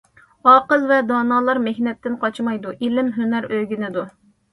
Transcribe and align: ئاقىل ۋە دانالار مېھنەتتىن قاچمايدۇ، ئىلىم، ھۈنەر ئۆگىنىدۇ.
ئاقىل 0.51 0.85
ۋە 0.91 0.95
دانالار 1.09 1.59
مېھنەتتىن 1.65 2.15
قاچمايدۇ، 2.23 2.73
ئىلىم، 2.87 3.13
ھۈنەر 3.19 3.49
ئۆگىنىدۇ. 3.59 4.07